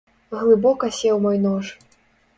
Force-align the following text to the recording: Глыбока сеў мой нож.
Глыбока 0.39 0.89
сеў 1.01 1.21
мой 1.27 1.37
нож. 1.47 1.65